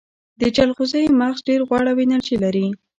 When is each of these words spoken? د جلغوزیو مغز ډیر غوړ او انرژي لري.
د 0.41 0.43
جلغوزیو 0.55 1.15
مغز 1.19 1.39
ډیر 1.49 1.61
غوړ 1.67 1.85
او 1.91 1.97
انرژي 2.03 2.35
لري. 2.43 2.67